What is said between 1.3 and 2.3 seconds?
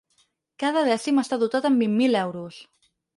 dotat amb vint mil